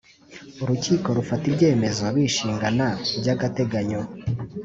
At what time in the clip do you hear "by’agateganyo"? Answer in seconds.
3.19-4.01